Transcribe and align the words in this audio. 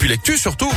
puis 0.00 0.08
l'actu 0.08 0.38
surtout 0.38 0.72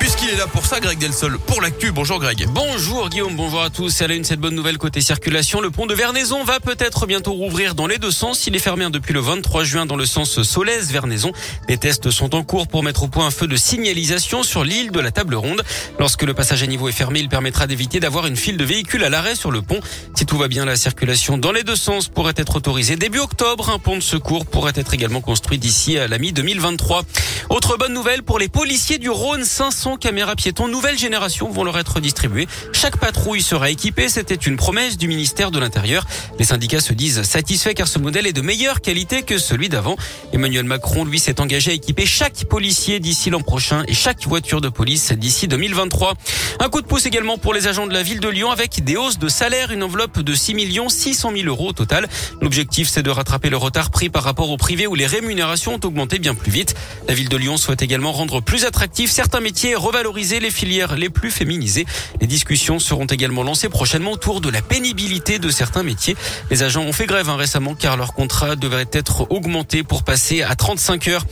puisqu'il 0.00 0.30
est 0.30 0.36
là 0.36 0.46
pour 0.46 0.66
ça, 0.66 0.80
Greg 0.80 0.98
Delsol, 0.98 1.38
pour 1.38 1.60
l'actu. 1.60 1.92
Bonjour 1.92 2.18
Greg. 2.18 2.46
Bonjour 2.48 3.10
Guillaume, 3.10 3.36
bonjour 3.36 3.62
à 3.62 3.70
tous. 3.70 4.00
Elle 4.00 4.12
a 4.12 4.14
une 4.14 4.24
cette 4.24 4.40
bonne 4.40 4.54
nouvelle 4.54 4.78
côté 4.78 5.02
circulation. 5.02 5.60
Le 5.60 5.70
pont 5.70 5.86
de 5.86 5.94
Vernaison 5.94 6.42
va 6.42 6.58
peut-être 6.58 7.06
bientôt 7.06 7.32
rouvrir 7.32 7.74
dans 7.74 7.86
les 7.86 7.98
deux 7.98 8.10
sens. 8.10 8.46
Il 8.46 8.56
est 8.56 8.60
fermé 8.60 8.88
depuis 8.90 9.12
le 9.12 9.20
23 9.20 9.62
juin 9.62 9.86
dans 9.86 9.96
le 9.96 10.06
sens 10.06 10.42
Solèze-Vernaison. 10.42 11.32
Les 11.68 11.76
tests 11.76 12.10
sont 12.10 12.34
en 12.34 12.42
cours 12.42 12.66
pour 12.66 12.82
mettre 12.82 13.02
au 13.02 13.08
point 13.08 13.26
un 13.26 13.30
feu 13.30 13.46
de 13.46 13.56
signalisation 13.56 14.42
sur 14.42 14.64
l'île 14.64 14.90
de 14.90 15.00
la 15.00 15.10
Table 15.10 15.34
Ronde. 15.34 15.62
Lorsque 15.98 16.22
le 16.22 16.32
passage 16.32 16.62
à 16.62 16.66
niveau 16.66 16.88
est 16.88 16.92
fermé, 16.92 17.20
il 17.20 17.28
permettra 17.28 17.66
d'éviter 17.66 18.00
d'avoir 18.00 18.26
une 18.26 18.36
file 18.36 18.56
de 18.56 18.64
véhicules 18.64 19.04
à 19.04 19.10
l'arrêt 19.10 19.34
sur 19.34 19.50
le 19.50 19.60
pont. 19.60 19.80
Si 20.16 20.24
tout 20.24 20.38
va 20.38 20.48
bien, 20.48 20.64
la 20.64 20.76
circulation 20.76 21.36
dans 21.36 21.52
les 21.52 21.62
deux 21.62 21.76
sens 21.76 22.08
pourrait 22.08 22.34
être 22.36 22.56
autorisée 22.56 22.96
début 22.96 23.20
octobre. 23.20 23.68
Un 23.70 23.78
pont 23.78 23.96
de 23.96 24.02
secours 24.02 24.46
pourrait 24.46 24.72
être 24.76 24.94
également 24.94 25.20
construit 25.20 25.58
d'ici 25.58 25.98
à 25.98 26.08
la 26.08 26.18
mi-2023. 26.18 27.02
Autre 27.50 27.76
bonne 27.76 27.92
nouvelle 27.92 28.22
pour 28.22 28.38
les 28.38 28.46
policiers 28.46 28.98
du 28.98 29.10
Rhône, 29.10 29.44
500 29.44 29.96
caméras 29.96 30.36
piétons 30.36 30.68
nouvelle 30.68 30.96
génération 30.96 31.50
vont 31.50 31.64
leur 31.64 31.76
être 31.80 31.98
distribuées. 31.98 32.46
Chaque 32.72 32.96
patrouille 32.96 33.42
sera 33.42 33.70
équipée, 33.70 34.08
c'était 34.08 34.36
une 34.36 34.56
promesse 34.56 34.96
du 34.96 35.08
ministère 35.08 35.50
de 35.50 35.58
l'Intérieur. 35.58 36.06
Les 36.38 36.44
syndicats 36.44 36.78
se 36.78 36.92
disent 36.92 37.22
satisfaits 37.22 37.74
car 37.74 37.88
ce 37.88 37.98
modèle 37.98 38.28
est 38.28 38.32
de 38.32 38.40
meilleure 38.40 38.80
qualité 38.80 39.22
que 39.22 39.36
celui 39.36 39.68
d'avant. 39.68 39.96
Emmanuel 40.32 40.62
Macron, 40.62 41.04
lui, 41.04 41.18
s'est 41.18 41.40
engagé 41.40 41.72
à 41.72 41.74
équiper 41.74 42.06
chaque 42.06 42.44
policier 42.44 43.00
d'ici 43.00 43.30
l'an 43.30 43.40
prochain 43.40 43.82
et 43.88 43.94
chaque 43.94 44.24
voiture 44.28 44.60
de 44.60 44.68
police 44.68 45.10
d'ici 45.10 45.48
2023. 45.48 46.14
Un 46.60 46.68
coup 46.68 46.80
de 46.80 46.86
pouce 46.86 47.06
également 47.06 47.36
pour 47.36 47.52
les 47.52 47.66
agents 47.66 47.88
de 47.88 47.92
la 47.92 48.04
ville 48.04 48.20
de 48.20 48.28
Lyon 48.28 48.52
avec 48.52 48.84
des 48.84 48.96
hausses 48.96 49.18
de 49.18 49.28
salaire, 49.28 49.72
une 49.72 49.82
enveloppe 49.82 50.20
de 50.20 50.34
6 50.34 50.54
millions 50.54 50.88
600 50.88 51.32
000 51.34 51.48
euros 51.48 51.70
au 51.70 51.72
total. 51.72 52.08
L'objectif, 52.40 52.88
c'est 52.88 53.02
de 53.02 53.10
rattraper 53.10 53.50
le 53.50 53.56
retard 53.56 53.90
pris 53.90 54.08
par 54.08 54.22
rapport 54.22 54.50
au 54.50 54.56
privé 54.56 54.86
où 54.86 54.94
les 54.94 55.06
rémunérations 55.06 55.74
ont 55.74 55.84
augmenté 55.84 56.20
bien 56.20 56.36
plus 56.36 56.52
vite. 56.52 56.76
La 57.08 57.14
ville 57.14 57.28
de 57.28 57.39
Lyon 57.40 57.56
souhaite 57.56 57.82
également 57.82 58.12
rendre 58.12 58.40
plus 58.40 58.64
attractifs 58.64 59.10
certains 59.10 59.40
métiers 59.40 59.70
et 59.70 59.74
revaloriser 59.74 60.38
les 60.38 60.50
filières 60.50 60.96
les 60.96 61.10
plus 61.10 61.30
féminisées. 61.30 61.86
Les 62.20 62.26
discussions 62.26 62.78
seront 62.78 63.06
également 63.06 63.42
lancées 63.42 63.68
prochainement 63.68 64.12
autour 64.12 64.40
de 64.40 64.48
la 64.48 64.62
pénibilité 64.62 65.38
de 65.38 65.50
certains 65.50 65.82
métiers. 65.82 66.16
Les 66.50 66.62
agents 66.62 66.82
ont 66.82 66.92
fait 66.92 67.06
grève 67.06 67.28
hein, 67.28 67.36
récemment 67.36 67.74
car 67.74 67.96
leur 67.96 68.14
contrat 68.14 68.54
devrait 68.54 68.88
être 68.92 69.26
augmenté 69.30 69.82
pour 69.82 70.04
passer 70.04 70.42
à 70.42 70.54
35 70.54 71.08
heures. 71.08 71.24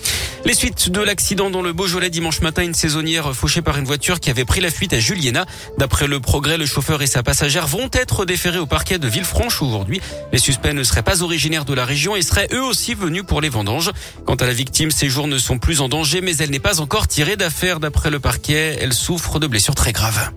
Les 0.44 0.54
suites 0.54 0.90
de 0.90 1.00
l'accident 1.00 1.50
dans 1.50 1.62
le 1.62 1.72
Beaujolais 1.72 2.10
dimanche 2.10 2.40
matin, 2.40 2.62
une 2.62 2.74
saisonnière 2.74 3.34
fauchée 3.34 3.60
par 3.60 3.76
une 3.76 3.84
voiture 3.84 4.20
qui 4.20 4.30
avait 4.30 4.44
pris 4.44 4.60
la 4.60 4.70
fuite 4.70 4.92
à 4.92 5.00
Juliena. 5.00 5.44
D'après 5.78 6.06
le 6.06 6.20
progrès, 6.20 6.56
le 6.56 6.64
chauffeur 6.64 7.02
et 7.02 7.06
sa 7.06 7.22
passagère 7.22 7.66
vont 7.66 7.90
être 7.92 8.24
déférés 8.24 8.58
au 8.58 8.66
parquet 8.66 8.98
de 8.98 9.08
Villefranche 9.08 9.60
aujourd'hui. 9.62 10.00
Les 10.32 10.38
suspects 10.38 10.72
ne 10.72 10.84
seraient 10.84 11.02
pas 11.02 11.22
originaires 11.22 11.64
de 11.64 11.74
la 11.74 11.84
région 11.84 12.16
et 12.16 12.22
seraient 12.22 12.48
eux 12.52 12.62
aussi 12.62 12.94
venus 12.94 13.24
pour 13.26 13.40
les 13.40 13.48
vendanges. 13.48 13.90
Quant 14.24 14.36
à 14.36 14.46
la 14.46 14.52
victime, 14.52 14.90
ses 14.90 15.08
jours 15.08 15.26
ne 15.26 15.38
sont 15.38 15.58
plus 15.58 15.80
en 15.80 15.88
danger, 15.88 15.97
mais 16.22 16.36
elle 16.36 16.50
n'est 16.50 16.60
pas 16.60 16.80
encore 16.80 17.08
tirée 17.08 17.36
d'affaire 17.36 17.80
d'après 17.80 18.10
le 18.10 18.20
parquet. 18.20 18.78
Elle 18.80 18.92
souffre 18.92 19.40
de 19.40 19.46
blessures 19.46 19.74
très 19.74 19.92
graves. 19.92 20.30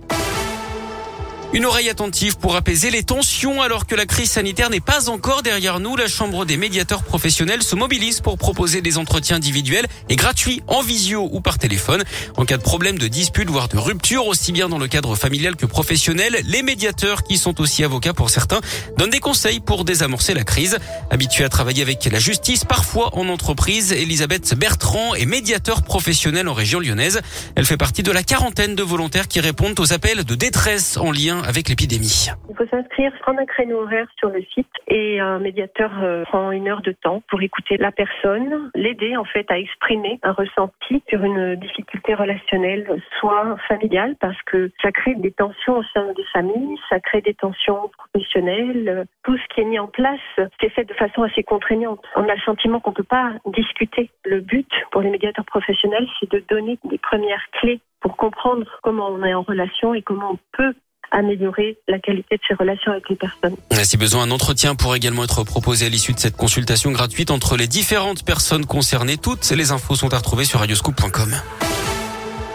Une 1.53 1.65
oreille 1.65 1.89
attentive 1.89 2.37
pour 2.37 2.55
apaiser 2.55 2.91
les 2.91 3.03
tensions 3.03 3.61
alors 3.61 3.85
que 3.85 3.93
la 3.93 4.05
crise 4.05 4.31
sanitaire 4.31 4.69
n'est 4.69 4.79
pas 4.79 5.09
encore 5.09 5.43
derrière 5.43 5.81
nous. 5.81 5.97
La 5.97 6.07
Chambre 6.07 6.45
des 6.45 6.55
médiateurs 6.55 7.03
professionnels 7.03 7.61
se 7.61 7.75
mobilise 7.75 8.21
pour 8.21 8.37
proposer 8.37 8.79
des 8.79 8.97
entretiens 8.97 9.35
individuels 9.35 9.85
et 10.07 10.15
gratuits 10.15 10.63
en 10.67 10.81
visio 10.81 11.27
ou 11.29 11.41
par 11.41 11.57
téléphone. 11.57 12.05
En 12.37 12.45
cas 12.45 12.55
de 12.55 12.61
problème 12.63 12.97
de 12.97 13.09
dispute, 13.09 13.49
voire 13.49 13.67
de 13.67 13.77
rupture, 13.77 14.27
aussi 14.27 14.53
bien 14.53 14.69
dans 14.69 14.77
le 14.77 14.87
cadre 14.87 15.13
familial 15.15 15.57
que 15.57 15.65
professionnel, 15.65 16.39
les 16.45 16.63
médiateurs, 16.63 17.23
qui 17.23 17.37
sont 17.37 17.59
aussi 17.59 17.83
avocats 17.83 18.13
pour 18.13 18.29
certains, 18.29 18.61
donnent 18.97 19.09
des 19.09 19.19
conseils 19.19 19.59
pour 19.59 19.83
désamorcer 19.83 20.33
la 20.33 20.45
crise. 20.45 20.77
Habituée 21.09 21.43
à 21.43 21.49
travailler 21.49 21.81
avec 21.81 22.05
la 22.05 22.19
justice, 22.19 22.63
parfois 22.63 23.09
en 23.17 23.27
entreprise, 23.27 23.91
Elisabeth 23.91 24.55
Bertrand 24.55 25.15
est 25.15 25.25
médiateur 25.25 25.83
professionnel 25.83 26.47
en 26.47 26.53
région 26.53 26.79
lyonnaise. 26.79 27.19
Elle 27.57 27.65
fait 27.65 27.75
partie 27.75 28.03
de 28.03 28.11
la 28.13 28.23
quarantaine 28.23 28.73
de 28.73 28.83
volontaires 28.83 29.27
qui 29.27 29.41
répondent 29.41 29.77
aux 29.81 29.91
appels 29.91 30.23
de 30.23 30.35
détresse 30.35 30.95
en 30.95 31.11
lien 31.11 31.40
avec 31.47 31.69
l'épidémie. 31.69 32.27
Il 32.49 32.55
faut 32.55 32.67
s'inscrire, 32.67 33.11
prendre 33.21 33.39
un 33.39 33.45
créneau 33.45 33.81
horaire 33.81 34.07
sur 34.17 34.29
le 34.29 34.41
site 34.53 34.71
et 34.87 35.19
un 35.19 35.39
médiateur 35.39 35.91
euh, 36.01 36.23
prend 36.23 36.51
une 36.51 36.67
heure 36.67 36.81
de 36.81 36.91
temps 36.91 37.21
pour 37.29 37.41
écouter 37.41 37.77
la 37.77 37.91
personne, 37.91 38.71
l'aider 38.75 39.15
en 39.17 39.25
fait 39.25 39.49
à 39.49 39.57
exprimer 39.57 40.19
un 40.23 40.31
ressenti 40.31 41.03
sur 41.09 41.23
une 41.23 41.55
difficulté 41.55 42.13
relationnelle, 42.13 42.87
soit 43.19 43.57
familiale, 43.67 44.15
parce 44.19 44.41
que 44.43 44.71
ça 44.81 44.91
crée 44.91 45.15
des 45.15 45.31
tensions 45.31 45.77
au 45.77 45.83
sein 45.93 46.05
des 46.15 46.25
familles, 46.33 46.77
ça 46.89 46.99
crée 46.99 47.21
des 47.21 47.33
tensions 47.33 47.89
professionnelles. 47.97 49.05
Tout 49.23 49.37
ce 49.37 49.53
qui 49.53 49.61
est 49.61 49.65
mis 49.65 49.79
en 49.79 49.87
place, 49.87 50.19
c'est 50.59 50.69
fait 50.69 50.85
de 50.85 50.93
façon 50.93 51.23
assez 51.23 51.43
contraignante. 51.43 52.03
On 52.15 52.27
a 52.27 52.35
le 52.35 52.41
sentiment 52.41 52.79
qu'on 52.79 52.91
ne 52.91 52.95
peut 52.95 53.03
pas 53.03 53.33
discuter. 53.45 54.09
Le 54.25 54.41
but 54.41 54.69
pour 54.91 55.01
les 55.01 55.09
médiateurs 55.09 55.45
professionnels, 55.45 56.07
c'est 56.19 56.31
de 56.31 56.43
donner 56.49 56.77
des 56.85 56.97
premières 56.97 57.43
clés 57.51 57.79
pour 58.01 58.17
comprendre 58.17 58.65
comment 58.81 59.09
on 59.09 59.23
est 59.23 59.33
en 59.33 59.43
relation 59.43 59.93
et 59.93 60.01
comment 60.01 60.31
on 60.31 60.39
peut 60.57 60.73
améliorer 61.11 61.77
la 61.87 61.99
qualité 61.99 62.37
de 62.37 62.41
ses 62.47 62.53
relations 62.53 62.91
avec 62.91 63.09
les 63.09 63.15
personnes. 63.15 63.55
Si 63.83 63.97
besoin, 63.97 64.23
un 64.23 64.31
entretien 64.31 64.75
pourrait 64.75 64.97
également 64.97 65.23
être 65.23 65.43
proposé 65.43 65.85
à 65.85 65.89
l'issue 65.89 66.13
de 66.13 66.19
cette 66.19 66.37
consultation 66.37 66.91
gratuite 66.91 67.31
entre 67.31 67.57
les 67.57 67.67
différentes 67.67 68.23
personnes 68.23 68.65
concernées. 68.65 69.17
Toutes 69.17 69.49
les 69.51 69.71
infos 69.71 69.95
sont 69.95 70.13
à 70.13 70.17
retrouver 70.17 70.45
sur 70.45 70.59
radioscoop.com. 70.59 71.35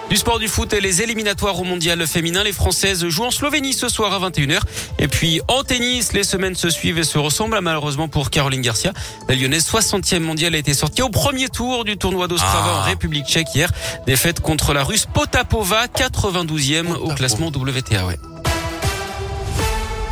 Du 0.09 0.17
sport 0.17 0.39
du 0.39 0.47
foot 0.47 0.73
et 0.73 0.81
les 0.81 1.03
éliminatoires 1.03 1.59
au 1.59 1.65
mondial 1.65 2.07
féminin. 2.07 2.45
Les 2.45 2.53
Françaises 2.53 3.09
jouent 3.09 3.25
en 3.25 3.33
Slovénie 3.33 3.73
ce 3.73 3.89
soir 3.89 4.13
à 4.13 4.31
21h. 4.31 4.61
Et 5.01 5.09
puis 5.09 5.41
en 5.49 5.65
tennis, 5.65 6.13
les 6.13 6.23
semaines 6.23 6.55
se 6.55 6.71
suivent 6.71 6.99
et 6.99 7.05
se 7.05 7.19
ressemblent. 7.19 7.59
Malheureusement 7.61 8.07
pour 8.07 8.31
Caroline 8.31 8.63
Garcia, 8.63 8.93
la 9.29 9.35
lyonnaise 9.35 9.69
60e 9.69 10.21
mondiale 10.21 10.55
a 10.55 10.59
été 10.59 10.75
sortie 10.75 11.03
au 11.03 11.09
premier 11.09 11.49
tour 11.49 11.85
du 11.85 11.97
tournoi 11.97 12.29
d'Ostrava 12.29 12.75
en 12.77 12.83
ah. 12.83 12.85
République 12.85 13.27
tchèque 13.27 13.53
hier. 13.53 13.73
Défaite 14.07 14.39
contre 14.39 14.73
la 14.75 14.85
russe 14.85 15.07
Potapova, 15.13 15.87
92e 15.87 16.95
au 16.95 17.09
classement 17.09 17.49
WTA. 17.49 18.07
Ouais. 18.07 18.17